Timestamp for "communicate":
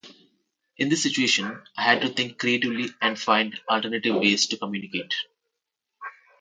4.57-5.13